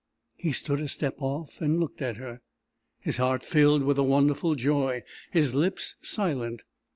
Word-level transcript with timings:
He 0.35 0.51
stood 0.51 0.79
a 0.79 0.87
step 0.87 1.17
off 1.19 1.61
and 1.61 1.79
looked 1.79 2.01
at 2.01 2.17
her, 2.17 2.41
his 3.01 3.17
heart 3.17 3.45
filled 3.45 3.83
with 3.83 3.99
a 3.99 4.03
wonderful 4.03 4.55
joy, 4.55 5.03
his 5.29 5.53
lips 5.53 5.95
silent. 6.01 6.63